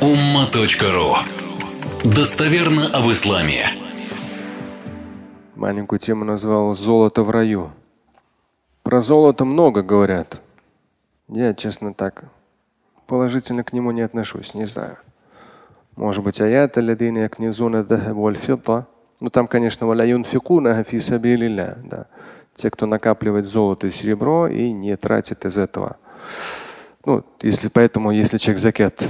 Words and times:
umma.ru 0.00 1.16
Достоверно 2.04 2.88
об 2.92 3.10
исламе. 3.10 3.64
Маленькую 5.54 5.98
тему 5.98 6.24
назвал 6.24 6.76
«Золото 6.76 7.22
в 7.22 7.30
раю». 7.30 7.70
Про 8.82 9.00
золото 9.00 9.46
много 9.46 9.82
говорят. 9.82 10.42
Я, 11.28 11.54
честно, 11.54 11.94
так 11.94 12.24
положительно 13.06 13.64
к 13.64 13.72
нему 13.72 13.90
не 13.90 14.02
отношусь, 14.02 14.52
не 14.52 14.66
знаю. 14.66 14.98
Может 15.96 16.22
быть, 16.22 16.42
аят 16.42 16.76
алладина 16.76 17.30
книзуна 17.30 17.82
дахаб 17.82 18.16
валь 18.16 18.38
Ну 19.20 19.30
там, 19.30 19.48
конечно, 19.48 19.86
валяюн 19.86 20.24
фикуна 20.24 20.84
фи 20.84 21.00
да. 21.84 22.06
Те, 22.54 22.70
кто 22.70 22.84
накапливает 22.84 23.46
золото 23.46 23.86
и 23.86 23.90
серебро 23.90 24.46
и 24.46 24.72
не 24.72 24.94
тратит 24.98 25.46
из 25.46 25.56
этого. 25.56 25.96
Ну, 27.06 27.24
если 27.40 27.68
поэтому, 27.68 28.10
если 28.10 28.36
человек 28.36 28.60
закет 28.60 29.02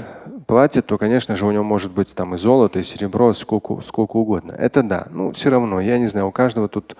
платит, 0.47 0.87
то, 0.87 0.99
конечно 0.99 1.37
же, 1.37 1.47
у 1.47 1.51
него 1.51 1.65
может 1.65 1.93
быть 1.93 2.15
там 2.15 2.35
и 2.35 2.39
золото, 2.39 2.79
и 2.79 2.83
серебро, 2.83 3.35
сколько, 3.35 3.81
сколько 3.81 4.17
угодно. 4.17 4.53
Это 4.53 4.83
да. 4.83 5.07
Ну, 5.11 5.33
все 5.33 5.51
равно, 5.51 5.81
я 5.81 5.99
не 5.99 6.07
знаю, 6.07 6.29
у 6.29 6.33
каждого 6.33 6.69
тут 6.69 6.97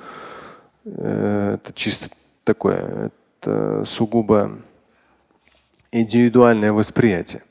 э, 0.85 1.59
это 1.61 1.73
чисто 1.73 2.09
такое, 2.45 3.11
это 3.41 3.85
сугубо 3.87 4.59
индивидуальное 5.93 6.73
восприятие. 6.73 7.43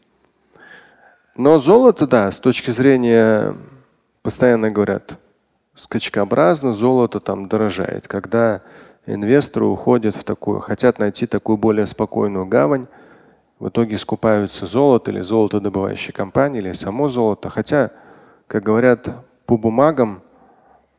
Но 1.36 1.60
золото, 1.60 2.08
да, 2.08 2.32
с 2.32 2.40
точки 2.40 2.72
зрения, 2.72 3.56
постоянно 4.22 4.72
говорят, 4.72 5.18
скачкообразно 5.76 6.74
золото 6.74 7.20
там 7.20 7.48
дорожает. 7.48 8.08
Когда 8.08 8.62
инвесторы 9.06 9.66
уходят 9.66 10.16
в 10.16 10.24
такую, 10.24 10.62
хотят 10.62 11.00
найти 11.00 11.26
такую 11.26 11.58
более 11.58 11.86
спокойную 11.86 12.46
гавань, 12.46 12.88
в 13.66 13.70
итоге 13.70 13.98
скупаются 13.98 14.68
золото 14.68 15.10
или 15.10 15.22
золотодобывающие 15.22 16.14
компании, 16.14 16.60
или 16.60 16.72
само 16.74 17.10
золото. 17.10 17.50
Хотя, 17.50 17.90
как 18.46 18.62
говорят, 18.62 19.26
по 19.48 19.58
бумагам, 19.58 20.22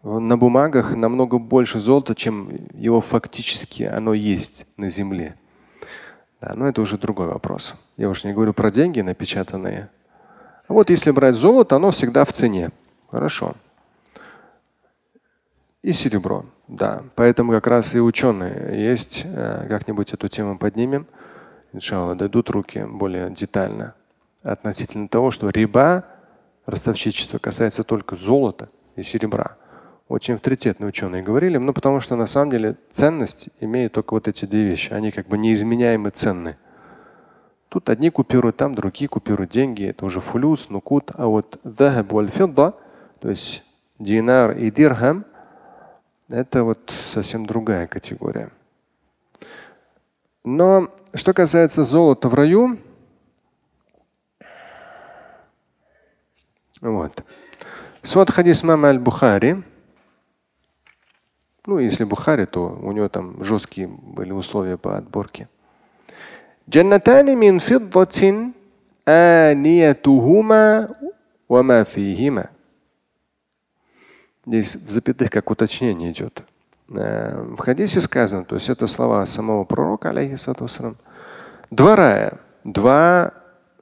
на 0.02 0.36
бумагах 0.36 0.96
намного 0.96 1.38
больше 1.38 1.78
золота, 1.78 2.16
чем 2.16 2.48
его 2.74 3.00
фактически 3.00 3.84
оно 3.84 4.14
есть 4.14 4.66
на 4.76 4.90
земле. 4.90 5.36
Да, 6.40 6.54
но 6.56 6.66
это 6.66 6.80
уже 6.80 6.98
другой 6.98 7.28
вопрос. 7.28 7.76
Я 7.96 8.08
уж 8.08 8.24
не 8.24 8.32
говорю 8.32 8.52
про 8.52 8.72
деньги 8.72 9.00
напечатанные. 9.00 9.88
Вот 10.66 10.90
если 10.90 11.12
брать 11.12 11.36
золото, 11.36 11.76
оно 11.76 11.92
всегда 11.92 12.24
в 12.24 12.32
цене. 12.32 12.70
Хорошо. 13.08 13.54
И 15.82 15.92
серебро. 15.92 16.46
Да. 16.66 17.04
Поэтому 17.14 17.52
как 17.52 17.68
раз 17.68 17.94
и 17.94 18.00
ученые 18.00 18.90
есть. 18.90 19.22
Э, 19.24 19.66
как-нибудь 19.68 20.12
эту 20.12 20.28
тему 20.28 20.58
поднимем. 20.58 21.06
Иншалла, 21.76 22.14
дадут 22.14 22.48
руки 22.48 22.86
более 22.88 23.28
детально 23.30 23.94
относительно 24.42 25.08
того, 25.08 25.30
что 25.30 25.50
риба, 25.50 26.06
ростовщичество 26.64 27.36
касается 27.36 27.84
только 27.84 28.16
золота 28.16 28.70
и 28.96 29.02
серебра. 29.02 29.58
Очень 30.08 30.34
авторитетные 30.34 30.88
ученые 30.88 31.22
говорили, 31.22 31.58
ну 31.58 31.74
потому 31.74 32.00
что 32.00 32.16
на 32.16 32.26
самом 32.26 32.52
деле 32.52 32.76
ценность 32.92 33.50
имеет 33.60 33.92
только 33.92 34.14
вот 34.14 34.26
эти 34.26 34.46
две 34.46 34.64
вещи. 34.64 34.90
Они 34.94 35.10
как 35.10 35.28
бы 35.28 35.36
неизменяемы 35.36 36.08
ценны. 36.08 36.56
Тут 37.68 37.90
одни 37.90 38.08
купируют, 38.08 38.56
там 38.56 38.74
другие 38.74 39.08
купируют 39.08 39.50
деньги. 39.50 39.84
Это 39.84 40.06
уже 40.06 40.20
фулюс, 40.20 40.70
нукут. 40.70 41.10
А 41.12 41.26
вот 41.26 41.60
дахаб 41.62 42.08
то 42.08 43.28
есть 43.28 43.64
динар 43.98 44.52
и 44.52 44.70
дирхам, 44.70 45.26
это 46.28 46.64
вот 46.64 46.90
совсем 46.90 47.44
другая 47.44 47.86
категория. 47.86 48.50
Но 50.45 50.89
что 51.13 51.33
касается 51.33 51.83
золота 51.83 52.29
в 52.29 52.33
раю, 52.33 52.79
вот. 56.81 57.23
Свод 58.01 58.31
хадис 58.31 58.63
мама 58.63 58.89
аль-Бухари. 58.89 59.63
Ну, 61.67 61.77
если 61.77 62.03
Бухари, 62.05 62.47
то 62.47 62.69
у 62.81 62.91
него 62.91 63.07
там 63.07 63.43
жесткие 63.43 63.87
были 63.87 64.31
условия 64.31 64.77
по 64.77 64.97
отборке. 64.97 65.47
جنتان 66.67 67.37
من 67.37 67.59
فضة 67.59 68.51
آنيتهما 69.07 70.95
وما 71.49 71.83
فيهما. 71.83 72.49
Здесь 74.45 74.75
в 74.75 74.89
запятых 74.89 75.29
как 75.29 75.51
уточнение 75.51 76.11
идет. 76.11 76.43
Э, 76.88 77.42
в 77.56 77.58
хадисе 77.58 78.00
сказано, 78.00 78.44
то 78.44 78.54
есть 78.54 78.68
это 78.68 78.86
слова 78.86 79.26
самого 79.26 79.64
пророка, 79.64 80.10
алейхиссату 80.10 80.68
Два 81.70 81.96
рая, 81.96 82.38
два 82.62 83.32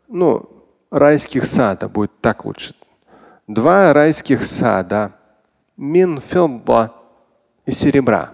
ну, 0.09 0.49
райских 0.91 1.45
сада, 1.45 1.89
будет 1.89 2.13
так 2.21 2.45
лучше. 2.45 2.75
Два 3.47 3.93
райских 3.93 4.45
сада. 4.45 5.13
Мин 5.77 6.21
филда 6.21 6.93
из 7.67 7.79
серебра. 7.79 8.33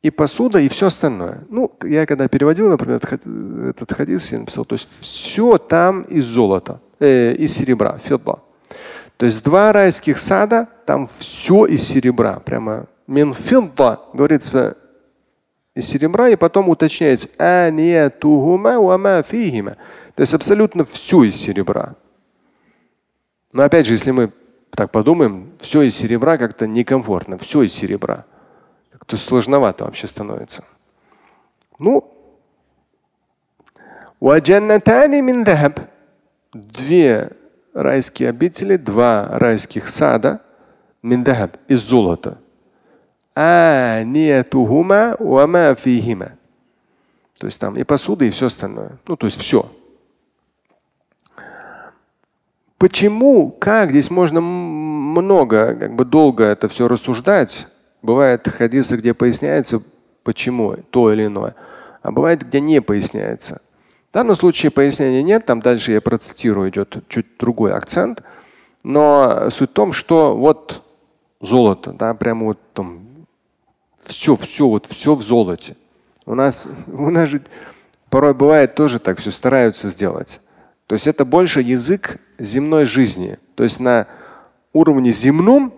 И 0.00 0.10
посуда, 0.10 0.58
и 0.58 0.68
все 0.68 0.86
остальное. 0.86 1.44
Ну, 1.48 1.70
я 1.82 2.06
когда 2.06 2.28
переводил, 2.28 2.68
например, 2.70 2.96
этот 2.96 3.92
хадис, 3.92 4.32
я 4.32 4.38
написал, 4.38 4.64
то 4.64 4.74
есть 4.74 4.88
все 5.00 5.58
там 5.58 6.02
из 6.02 6.24
золота, 6.24 6.80
э, 6.98 7.34
из 7.34 7.54
серебра, 7.54 7.98
филда. 7.98 8.40
То 9.22 9.26
есть 9.26 9.44
два 9.44 9.72
райских 9.72 10.18
сада, 10.18 10.66
там 10.84 11.06
все 11.06 11.64
из 11.66 11.86
серебра. 11.86 12.40
Прямо 12.40 12.86
минфилда 13.06 14.00
говорится 14.12 14.76
из 15.76 15.86
серебра, 15.86 16.28
и 16.28 16.34
потом 16.34 16.68
уточняется 16.68 17.28
То 20.16 20.22
есть 20.22 20.34
абсолютно 20.34 20.84
все 20.84 21.22
из 21.22 21.36
серебра. 21.36 21.94
Но 23.52 23.62
опять 23.62 23.86
же, 23.86 23.92
если 23.92 24.10
мы 24.10 24.32
так 24.70 24.90
подумаем, 24.90 25.52
все 25.60 25.82
из 25.82 25.96
серебра 25.96 26.36
как-то 26.36 26.66
некомфортно, 26.66 27.38
все 27.38 27.62
из 27.62 27.72
серебра. 27.72 28.24
Как-то 28.90 29.16
сложновато 29.16 29.84
вообще 29.84 30.08
становится. 30.08 30.64
Ну, 31.78 32.12
две 36.52 37.30
райские 37.74 38.28
обители, 38.28 38.76
два 38.76 39.28
райских 39.30 39.88
сада, 39.88 40.40
миндахаб, 41.02 41.56
из 41.68 41.80
золота. 41.80 42.38
То 47.38 47.46
есть 47.46 47.58
там 47.58 47.76
и 47.76 47.82
посуда, 47.84 48.24
и 48.24 48.30
все 48.30 48.46
остальное. 48.46 48.98
Ну, 49.06 49.16
то 49.16 49.26
есть 49.26 49.40
все. 49.40 49.70
Почему, 52.78 53.50
как 53.50 53.90
здесь 53.90 54.10
можно 54.10 54.40
много, 54.40 55.74
как 55.74 55.94
бы 55.94 56.04
долго 56.04 56.44
это 56.44 56.68
все 56.68 56.88
рассуждать. 56.88 57.66
Бывает 58.02 58.48
хадисы, 58.48 58.96
где 58.96 59.14
поясняется, 59.14 59.80
почему 60.24 60.76
то 60.90 61.12
или 61.12 61.26
иное, 61.26 61.54
а 62.02 62.10
бывает, 62.10 62.42
где 62.42 62.60
не 62.60 62.80
поясняется. 62.80 63.62
В 64.12 64.14
данном 64.14 64.36
случае 64.36 64.70
пояснения 64.70 65.22
нет, 65.22 65.46
там 65.46 65.62
дальше 65.62 65.92
я 65.92 66.02
процитирую, 66.02 66.68
идет 66.68 67.02
чуть 67.08 67.38
другой 67.38 67.72
акцент. 67.72 68.22
Но 68.82 69.48
суть 69.48 69.70
в 69.70 69.72
том, 69.72 69.94
что 69.94 70.36
вот 70.36 70.82
золото, 71.40 71.94
да, 71.94 72.12
прямо 72.12 72.44
вот 72.44 72.58
там 72.74 73.06
все, 74.04 74.36
все, 74.36 74.68
вот 74.68 74.84
все 74.84 75.14
в 75.14 75.22
золоте. 75.22 75.76
У 76.26 76.34
нас, 76.34 76.68
у 76.88 77.08
нас 77.08 77.30
же 77.30 77.40
порой 78.10 78.34
бывает 78.34 78.74
тоже 78.74 78.98
так, 78.98 79.18
все 79.18 79.30
стараются 79.30 79.88
сделать. 79.88 80.42
То 80.88 80.94
есть 80.94 81.06
это 81.06 81.24
больше 81.24 81.62
язык 81.62 82.18
земной 82.38 82.84
жизни. 82.84 83.38
То 83.54 83.64
есть 83.64 83.80
на 83.80 84.08
уровне 84.74 85.10
земном 85.12 85.72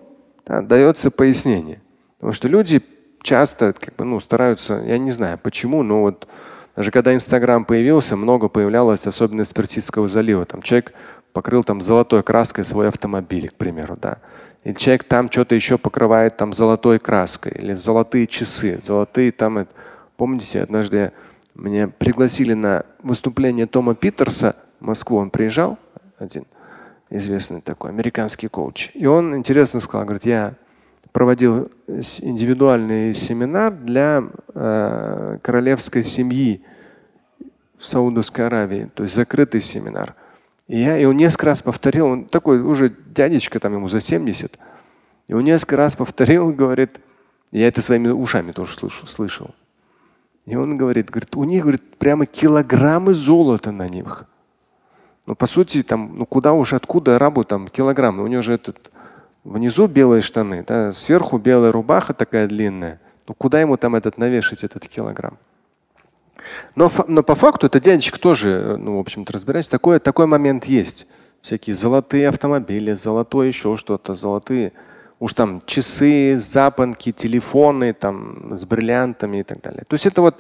да, 0.45 0.61
дается 0.61 1.13
пояснение. 1.13 1.81
Потому 2.17 2.33
что 2.33 2.49
люди 2.49 2.83
часто 3.23 3.75
как 3.75 3.95
бы, 3.95 4.05
ну, 4.05 4.19
стараются, 4.19 4.83
я 4.85 4.99
не 4.99 5.13
знаю 5.13 5.39
почему, 5.39 5.85
но 5.85 6.01
вот 6.01 6.27
даже 6.77 6.91
когда 6.91 7.15
Инстаграм 7.15 7.65
появился, 7.65 8.17
много 8.17 8.49
появлялось, 8.49 9.07
особенно 9.07 9.43
из 9.43 9.53
Персидского 9.53 10.09
залива. 10.09 10.45
Там 10.45 10.63
человек 10.63 10.93
покрыл 11.33 11.63
там 11.63 11.81
золотой 11.81 12.23
краской 12.23 12.65
свой 12.65 12.89
автомобиль, 12.89 13.51
к 13.51 13.55
примеру, 13.55 13.97
да. 14.01 14.19
И 14.65 14.75
человек 14.75 15.05
там 15.05 15.31
что-то 15.31 15.55
еще 15.55 15.79
покрывает 15.79 16.37
там 16.37 16.53
золотой 16.53 16.99
краской 16.99 17.53
или 17.53 17.75
золотые 17.75 18.27
часы, 18.27 18.81
золотые 18.83 19.31
там. 19.31 19.67
Помните, 20.17 20.63
однажды 20.63 21.13
меня 21.55 21.89
пригласили 21.89 22.55
на 22.55 22.85
выступление 23.03 23.67
Тома 23.67 23.95
Питерса 23.95 24.57
в 24.81 24.87
Москву. 24.87 25.19
Он 25.19 25.31
приезжал 25.31 25.79
один 26.19 26.45
известный 27.11 27.61
такой 27.61 27.91
американский 27.91 28.49
коуч. 28.49 28.91
И 28.95 29.07
он 29.07 29.37
интересно 29.37 29.81
сказал, 29.81 30.05
говорит, 30.05 30.25
я 30.25 30.55
проводил 31.15 31.71
индивидуальный 31.87 33.15
семинар 33.15 33.73
для 33.73 34.25
э, 34.53 35.39
королевской 35.43 36.03
семьи 36.03 36.65
в 37.79 37.87
Саудовской 37.87 38.49
Аравии, 38.49 38.91
то 38.93 39.05
есть 39.05 39.15
закрытый 39.15 39.61
семинар. 39.61 40.17
И, 40.67 40.81
я, 40.81 40.99
и 40.99 41.05
он 41.05 41.17
несколько 41.17 41.47
раз 41.47 41.63
повторил, 41.63 42.07
он 42.07 42.25
такой 42.25 42.61
уже 42.61 42.93
дядечка, 43.15 43.61
там 43.61 43.75
ему 43.75 43.87
за 43.87 44.01
70, 44.01 44.59
и 45.29 45.35
он 45.35 45.45
несколько 45.45 45.77
раз 45.77 45.95
повторил, 45.95 46.53
говорит, 46.53 46.99
я 47.53 47.69
это 47.69 47.81
своими 47.81 48.09
ушами 48.09 48.51
тоже 48.51 48.75
слышу, 48.75 49.07
слышал. 49.07 49.55
И 50.47 50.57
он 50.57 50.77
говорит, 50.77 51.11
говорит, 51.11 51.37
у 51.37 51.45
них 51.45 51.63
говорит, 51.63 51.97
прямо 51.97 52.27
килограммы 52.27 53.15
золота 53.15 53.71
на 53.71 53.89
них. 53.89 54.25
Ну, 55.27 55.37
по 55.37 55.47
сути, 55.47 55.85
там, 55.85 56.19
ну 56.19 56.27
куда 56.27 56.55
уж 56.55 56.73
откуда 56.73 57.15
арабу 57.15 57.45
там 57.45 57.69
килограмм? 57.69 58.19
У 58.19 58.27
него 58.27 58.43
же 58.43 58.55
этот 58.55 58.91
внизу 59.45 59.87
белые 59.87 60.23
штаны, 60.23 60.65
да, 60.67 60.93
сверху 60.93 61.39
белая 61.39 61.73
рубаха 61.73 62.15
такая 62.15 62.49
длинная. 62.49 63.01
Ну 63.29 63.35
куда 63.35 63.61
ему 63.61 63.77
там 63.77 63.95
этот 63.95 64.19
навешать, 64.19 64.65
этот 64.65 64.89
килограмм? 64.89 65.39
Но, 66.75 66.91
но 67.09 67.23
по 67.23 67.35
факту 67.35 67.67
это 67.67 67.81
дядечка 67.81 68.19
тоже, 68.19 68.77
ну, 68.79 68.97
в 68.97 69.01
общем-то, 69.01 69.33
разбирается. 69.33 69.71
Такой, 69.71 69.99
такой 69.99 70.27
момент 70.27 70.67
есть. 70.67 71.07
Всякие 71.41 71.75
золотые 71.75 72.29
автомобили, 72.29 72.93
золотое 72.95 73.49
еще 73.49 73.77
что-то, 73.77 74.15
золотые 74.15 74.73
уж 75.21 75.33
там 75.33 75.63
часы, 75.65 76.37
запонки, 76.39 77.13
телефоны 77.13 77.93
там 77.95 78.57
с 78.57 78.65
бриллиантами 78.65 79.39
и 79.39 79.43
так 79.43 79.63
далее. 79.63 79.85
То 79.87 79.95
есть 79.95 80.07
это 80.07 80.21
вот, 80.21 80.37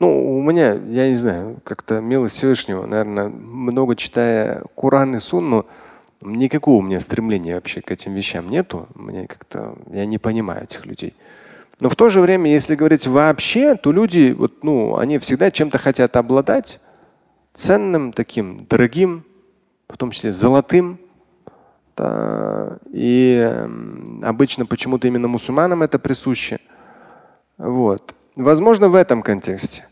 ну, 0.00 0.38
у 0.38 0.42
меня, 0.42 0.72
я 0.72 1.10
не 1.10 1.16
знаю, 1.16 1.58
как-то 1.64 2.00
милость 2.00 2.36
Всевышнего, 2.36 2.86
наверное, 2.86 3.28
много 3.28 3.94
читая 3.94 4.62
Куран 4.74 5.16
и 5.16 5.20
Сунну, 5.20 5.66
никакого 6.20 6.76
у 6.76 6.82
меня 6.82 7.00
стремления 7.00 7.54
вообще 7.54 7.80
к 7.80 7.90
этим 7.90 8.14
вещам 8.14 8.48
нету. 8.48 8.88
Мне 8.94 9.26
как-то, 9.26 9.76
я 9.90 10.06
не 10.06 10.18
понимаю 10.18 10.64
этих 10.64 10.86
людей. 10.86 11.14
Но 11.78 11.90
в 11.90 11.96
то 11.96 12.08
же 12.08 12.20
время, 12.20 12.50
если 12.50 12.74
говорить 12.74 13.06
вообще, 13.06 13.76
то 13.76 13.92
люди, 13.92 14.34
вот, 14.36 14.64
ну, 14.64 14.96
они 14.96 15.18
всегда 15.18 15.50
чем-то 15.50 15.78
хотят 15.78 16.16
обладать 16.16 16.80
ценным, 17.52 18.12
таким 18.12 18.66
дорогим, 18.66 19.24
в 19.88 19.96
том 19.96 20.10
числе 20.10 20.32
золотым. 20.32 20.98
Да, 21.96 22.78
и 22.92 23.66
обычно 24.22 24.66
почему-то 24.66 25.06
именно 25.06 25.28
мусульманам 25.28 25.82
это 25.82 25.98
присуще. 25.98 26.58
Вот. 27.56 28.14
Возможно, 28.34 28.88
в 28.88 28.94
этом 28.94 29.22
контексте. 29.22 29.86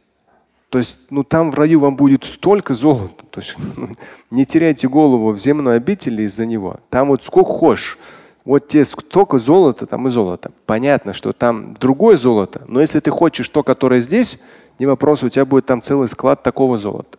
То 0.70 0.78
есть, 0.78 1.10
ну 1.10 1.22
там 1.22 1.50
в 1.50 1.54
раю 1.54 1.80
вам 1.80 1.96
будет 1.96 2.24
столько 2.24 2.74
золота. 2.74 3.24
То 3.30 3.40
есть, 3.40 3.56
не 4.30 4.44
теряйте 4.46 4.88
голову 4.88 5.32
в 5.32 5.38
земной 5.38 5.76
обители 5.76 6.22
из-за 6.22 6.46
него. 6.46 6.80
Там 6.90 7.08
вот 7.08 7.24
сколько 7.24 7.50
хочешь. 7.50 7.98
Вот 8.44 8.68
тебе 8.68 8.84
столько 8.84 9.38
золота, 9.38 9.86
там 9.86 10.06
и 10.08 10.10
золото. 10.10 10.52
Понятно, 10.66 11.14
что 11.14 11.32
там 11.32 11.74
другое 11.74 12.18
золото, 12.18 12.62
но 12.68 12.80
если 12.80 13.00
ты 13.00 13.10
хочешь 13.10 13.48
то, 13.48 13.62
которое 13.62 14.02
здесь, 14.02 14.38
не 14.78 14.84
вопрос, 14.84 15.22
у 15.22 15.30
тебя 15.30 15.46
будет 15.46 15.64
там 15.64 15.80
целый 15.80 16.08
склад 16.10 16.42
такого 16.42 16.76
золота. 16.76 17.18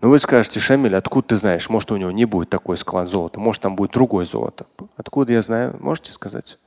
Но 0.00 0.08
вы 0.08 0.18
скажете, 0.18 0.60
Шамиль, 0.60 0.96
откуда 0.96 1.28
ты 1.28 1.36
знаешь? 1.36 1.68
Может, 1.68 1.92
у 1.92 1.96
него 1.96 2.10
не 2.10 2.24
будет 2.24 2.48
такой 2.48 2.76
склад 2.76 3.08
золота, 3.08 3.40
может, 3.40 3.62
там 3.62 3.76
будет 3.76 3.92
другое 3.92 4.24
золото. 4.24 4.66
Откуда 4.96 5.32
я 5.32 5.42
знаю? 5.42 5.76
Можете 5.80 6.12
сказать? 6.12 6.58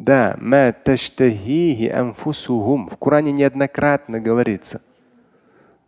Да, 0.00 0.34
в 2.88 2.96
Коране 2.96 3.32
неоднократно 3.32 4.18
говорится. 4.18 4.80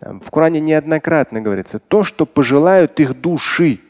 В 0.00 0.30
Коране 0.30 0.60
неоднократно 0.60 1.40
говорится, 1.40 1.78
то, 1.78 2.02
что 2.02 2.26
пожелают 2.26 3.00
их 3.00 3.18
души. 3.18 3.80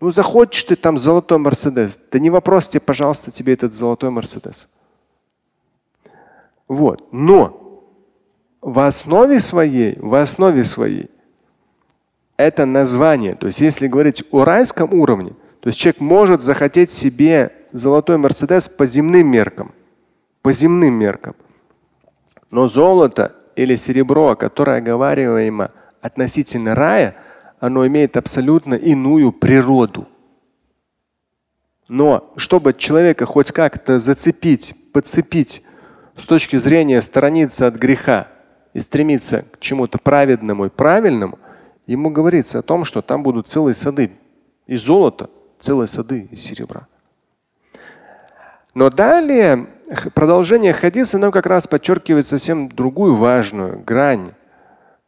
Ну, 0.00 0.10
захочешь 0.10 0.64
ты 0.64 0.74
там 0.74 0.96
золотой 0.96 1.36
Мерседес, 1.36 1.98
да 2.10 2.18
не 2.18 2.30
вопрос 2.30 2.68
тебе, 2.68 2.80
пожалуйста, 2.80 3.30
тебе 3.30 3.52
этот 3.52 3.74
золотой 3.74 4.08
Мерседес. 4.08 4.70
Вот. 6.66 7.12
Но 7.12 7.84
в 8.62 8.78
основе 8.78 9.38
своей, 9.40 9.98
в 9.98 10.14
основе 10.14 10.64
своей, 10.64 11.10
это 12.38 12.64
название. 12.64 13.34
То 13.34 13.48
есть, 13.48 13.60
если 13.60 13.86
говорить 13.86 14.24
о 14.30 14.44
райском 14.44 14.94
уровне, 14.94 15.34
то 15.60 15.68
есть 15.68 15.78
человек 15.78 16.00
может 16.00 16.40
захотеть 16.40 16.90
себе 16.90 17.52
золотой 17.78 18.16
Мерседес 18.16 18.68
по 18.68 18.86
земным 18.86 19.26
меркам. 19.26 19.72
По 20.42 20.52
земным 20.52 20.94
меркам. 20.94 21.34
Но 22.50 22.68
золото 22.68 23.34
или 23.56 23.76
серебро, 23.76 24.36
которое 24.36 24.78
оговариваемо 24.78 25.72
относительно 26.00 26.74
рая, 26.74 27.16
оно 27.58 27.86
имеет 27.86 28.16
абсолютно 28.16 28.74
иную 28.74 29.32
природу. 29.32 30.06
Но 31.88 32.32
чтобы 32.36 32.74
человека 32.74 33.26
хоть 33.26 33.52
как-то 33.52 33.98
зацепить, 33.98 34.74
подцепить 34.92 35.62
с 36.16 36.26
точки 36.26 36.56
зрения 36.56 37.00
сторониться 37.00 37.66
от 37.66 37.74
греха 37.74 38.28
и 38.74 38.80
стремиться 38.80 39.44
к 39.52 39.60
чему-то 39.60 39.98
праведному 39.98 40.66
и 40.66 40.70
правильному, 40.70 41.38
ему 41.86 42.10
говорится 42.10 42.58
о 42.58 42.62
том, 42.62 42.84
что 42.84 43.02
там 43.02 43.22
будут 43.22 43.48
целые 43.48 43.74
сады 43.74 44.12
из 44.66 44.82
золота, 44.82 45.30
целые 45.58 45.86
сады 45.86 46.28
из 46.30 46.40
серебра. 46.40 46.88
Но 48.75 48.89
далее 48.89 49.67
продолжение 50.13 50.73
хадиса 50.73 51.17
нам 51.17 51.31
как 51.31 51.45
раз 51.45 51.67
подчеркивает 51.67 52.25
совсем 52.27 52.69
другую 52.69 53.15
важную 53.15 53.79
грань, 53.79 54.31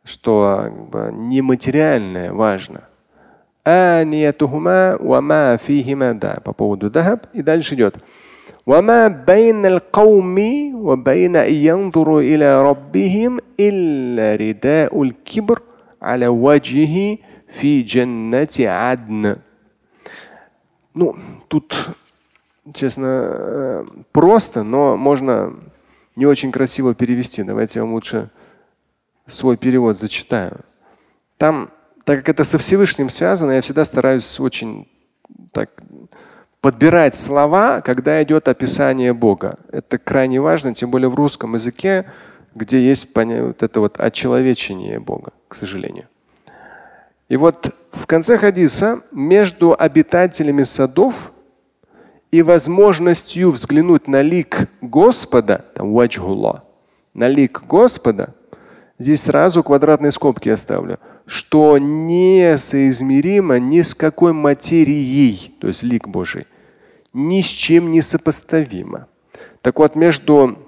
что 0.04 0.60
как 0.64 0.90
бы, 0.90 1.10
нематериальное 1.14 2.34
важно. 2.34 2.82
Да, 3.66 4.06
по 6.44 6.54
поводу 6.54 6.90
дахаб. 6.90 7.28
И 7.34 7.42
дальше 7.42 7.76
идет. 7.76 7.98
وما 8.66 9.08
بين 9.08 9.66
القوم 9.66 10.38
وبين 10.76 11.36
أن 11.36 11.54
ينظروا 11.54 12.22
إلى 12.22 12.62
ربهم 12.62 13.40
إلا 13.60 14.36
رداء 14.36 15.04
الكبر 15.04 15.62
على 16.02 16.28
وجهه 16.28 17.18
في 17.50 17.82
جنة 17.82 18.56
عدن. 18.60 19.36
Ну, 20.96 21.16
тут 21.48 21.74
честно, 22.75 23.07
э, 23.07 23.85
просто, 24.13 24.63
но 24.63 24.97
можно 24.97 25.55
не 26.17 26.27
очень 26.27 26.53
красиво 26.53 26.95
перевести. 26.95 27.43
Давайте 27.43 27.79
я 27.79 27.85
вам 27.85 27.95
лучше 27.95 28.31
свой 29.27 29.57
перевод 29.57 29.99
зачитаю. 29.99 30.61
Там, 31.37 31.71
так 32.05 32.19
как 32.19 32.29
это 32.31 32.45
со 32.45 32.59
Всевышним 32.59 33.11
связано, 33.11 33.53
я 33.53 33.63
всегда 33.63 33.85
стараюсь 33.85 34.41
очень 34.41 34.89
так 35.53 35.71
подбирать 36.61 37.15
слова, 37.15 37.81
когда 37.81 38.23
идет 38.23 38.49
описание 38.49 39.13
Бога. 39.13 39.59
Это 39.71 39.99
крайне 39.99 40.41
важно, 40.41 40.75
тем 40.75 40.91
более 40.91 41.09
в 41.09 41.15
русском 41.15 41.55
языке, 41.55 42.07
где 42.55 42.81
есть 42.81 43.09
вот 43.15 43.63
это 43.63 43.81
вот 43.81 44.01
очеловечение 44.01 44.99
Бога, 44.99 45.33
к 45.47 45.55
сожалению. 45.55 46.07
И 47.29 47.37
вот 47.37 47.75
в 47.91 48.07
конце 48.07 48.39
хадиса 48.39 49.03
между 49.13 49.77
обитателями 49.79 50.63
садов 50.63 51.33
и 52.31 52.43
возможностью 52.43 53.51
взглянуть 53.51 54.07
на 54.07 54.23
лик 54.23 54.69
Господа, 54.81 55.65
там 55.75 55.93
ваджхулла, 55.93 56.65
на 57.15 57.29
лик 57.29 57.63
Господа, 57.67 58.35
здесь 58.99 59.23
сразу 59.23 59.63
квадратные 59.63 60.13
скобки 60.13 60.49
оставлю, 60.49 60.99
что 61.27 61.79
несоизмеримо 61.79 63.59
ни 63.59 63.83
с 63.83 63.95
какой 63.95 64.33
материей, 64.33 65.55
то 65.61 65.69
есть 65.69 65.83
лик 65.83 66.07
Божий, 66.09 66.47
ни 67.13 67.41
с 67.41 67.47
чем 67.47 67.91
не 67.91 68.03
сопоставимо. 68.03 69.07
Так 69.63 69.79
вот, 69.79 69.97
между 69.97 70.59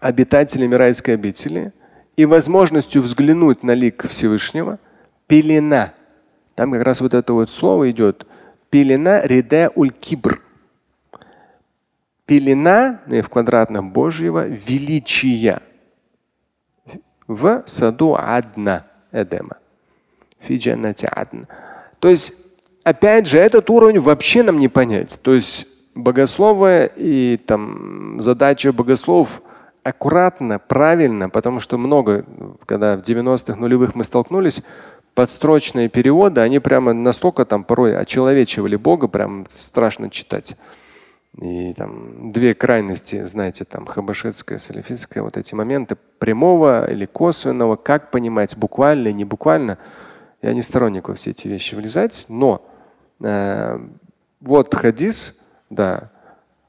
обитателями 0.00 0.74
райской 0.74 1.14
обители 1.14 1.72
и 2.16 2.26
возможностью 2.26 3.02
взглянуть 3.02 3.62
на 3.62 3.72
лик 3.72 4.06
Всевышнего 4.08 4.78
пелена. 5.26 5.94
Там 6.54 6.70
как 6.72 6.82
раз 6.82 7.00
вот 7.00 7.14
это 7.14 7.32
вот 7.32 7.50
слово 7.50 7.90
идет. 7.90 8.26
Пелена 8.70 9.22
реде 9.24 9.70
уль 9.74 9.90
кибр 9.90 10.42
пелена 12.26 13.00
в 13.06 13.28
квадратном 13.28 13.90
Божьего 13.90 14.46
величия 14.46 15.60
в 17.26 17.62
саду 17.66 18.16
Адна 18.18 18.84
Эдема. 19.12 19.56
То 21.98 22.08
есть, 22.08 22.34
опять 22.82 23.26
же, 23.26 23.38
этот 23.38 23.70
уровень 23.70 24.00
вообще 24.00 24.42
нам 24.42 24.58
не 24.58 24.68
понять. 24.68 25.20
То 25.22 25.32
есть 25.32 25.66
богословы 25.94 26.90
и 26.96 27.40
там 27.46 28.20
задача 28.20 28.72
богословов 28.72 29.42
аккуратно, 29.82 30.58
правильно, 30.58 31.28
потому 31.28 31.60
что 31.60 31.78
много, 31.78 32.24
когда 32.66 32.96
в 32.96 33.00
90-х 33.00 33.56
нулевых 33.56 33.94
мы 33.94 34.04
столкнулись, 34.04 34.62
подстрочные 35.14 35.88
переводы, 35.88 36.40
они 36.40 36.58
прямо 36.58 36.92
настолько 36.92 37.44
там 37.44 37.64
порой 37.64 37.96
очеловечивали 37.96 38.76
Бога, 38.76 39.08
прям 39.08 39.46
страшно 39.48 40.10
читать. 40.10 40.56
И 41.40 41.72
там 41.72 42.30
две 42.30 42.54
крайности, 42.54 43.24
знаете, 43.24 43.64
там 43.64 43.86
хабашетская, 43.86 44.58
салифистская, 44.58 45.22
вот 45.22 45.36
эти 45.36 45.54
моменты 45.54 45.96
прямого 46.18 46.88
или 46.90 47.06
косвенного, 47.06 47.74
как 47.76 48.10
понимать 48.10 48.56
буквально, 48.56 49.12
не 49.12 49.24
буквально. 49.24 49.78
Я 50.42 50.54
не 50.54 50.62
сторонник 50.62 51.08
во 51.08 51.14
все 51.14 51.30
эти 51.30 51.48
вещи 51.48 51.74
влезать, 51.74 52.26
но 52.28 52.64
э, 53.20 53.78
вот 54.40 54.74
хадис, 54.74 55.40
да, 55.70 56.12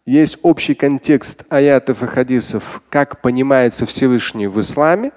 есть 0.06 0.40
общий 0.42 0.74
контекст 0.74 1.46
аятов 1.50 2.02
и 2.02 2.08
хадисов, 2.08 2.82
как 2.90 3.22
понимается 3.22 3.86
Всевышний 3.86 4.48
в 4.48 4.60
исламе. 4.60 5.12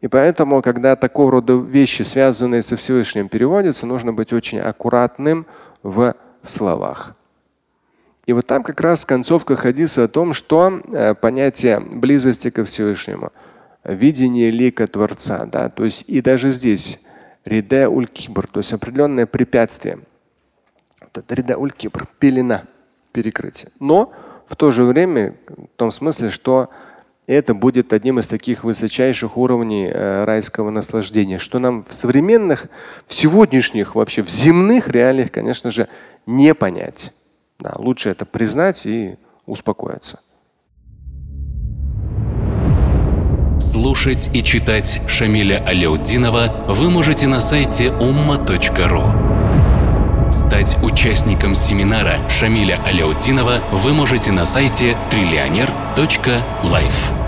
И 0.00 0.08
поэтому, 0.08 0.62
когда 0.62 0.96
такого 0.96 1.32
рода 1.32 1.54
вещи, 1.54 2.02
связанные 2.02 2.62
со 2.62 2.76
Всевышним, 2.76 3.28
переводятся, 3.28 3.86
нужно 3.86 4.12
быть 4.12 4.32
очень 4.32 4.58
аккуратным 4.58 5.46
в 5.82 6.14
словах. 6.42 7.16
И 8.26 8.32
вот 8.32 8.46
там 8.46 8.62
как 8.62 8.80
раз 8.80 9.04
концовка 9.04 9.54
хадиса 9.56 10.04
о 10.04 10.08
том, 10.08 10.32
что 10.32 10.80
э, 10.92 11.14
понятие 11.14 11.80
близости 11.80 12.50
ко 12.50 12.64
Всевышнему, 12.64 13.32
видение 13.84 14.50
лика 14.50 14.86
Творца, 14.86 15.44
да, 15.46 15.68
то 15.68 15.84
есть 15.84 16.04
и 16.06 16.22
даже 16.22 16.52
здесь 16.52 17.00
риде 17.44 17.86
уль 17.86 18.06
кибр, 18.06 18.46
то 18.46 18.60
есть 18.60 18.72
определенное 18.72 19.26
препятствие. 19.26 19.98
Вот 21.00 21.18
это 21.18 21.34
риде 21.34 21.56
уль 21.56 21.72
кибр, 21.72 22.08
пелена, 22.18 22.64
перекрытие. 23.12 23.70
Но 23.78 24.12
в 24.46 24.56
то 24.56 24.70
же 24.70 24.84
время, 24.84 25.34
в 25.46 25.76
том 25.76 25.90
смысле, 25.90 26.30
что 26.30 26.70
это 27.26 27.54
будет 27.54 27.92
одним 27.92 28.18
из 28.18 28.26
таких 28.26 28.64
высочайших 28.64 29.36
уровней 29.36 29.86
э, 29.86 30.24
райского 30.24 30.70
наслаждения, 30.70 31.38
что 31.38 31.58
нам 31.58 31.82
в 31.82 31.92
современных, 31.92 32.66
в 33.06 33.14
сегодняшних, 33.14 33.94
вообще 33.94 34.22
в 34.22 34.30
земных 34.30 34.88
реалиях, 34.88 35.30
конечно 35.30 35.70
же, 35.70 35.88
не 36.26 36.54
понять. 36.54 37.12
Да, 37.64 37.72
лучше 37.78 38.10
это 38.10 38.26
признать 38.26 38.84
и 38.84 39.16
успокоиться. 39.46 40.20
Слушать 43.58 44.28
и 44.34 44.42
читать 44.42 45.00
Шамиля 45.08 45.64
Аляутдинова 45.66 46.66
вы 46.68 46.90
можете 46.90 47.26
на 47.26 47.40
сайте 47.40 47.86
umma.ru. 47.86 50.30
Стать 50.30 50.76
участником 50.82 51.54
семинара 51.54 52.18
Шамиля 52.28 52.78
Аляутдинова 52.84 53.62
вы 53.72 53.94
можете 53.94 54.30
на 54.30 54.44
сайте 54.44 54.94
триллионер.life. 55.10 57.23